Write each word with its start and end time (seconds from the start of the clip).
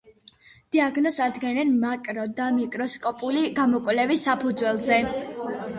დიაგნოზს 0.75 1.21
ადგენენ 1.25 1.75
მაკრო 1.83 2.25
და 2.41 2.49
მიკროსკოპული 2.57 3.45
გამოკვლევის 3.61 4.29
საფუძველზე. 4.31 5.01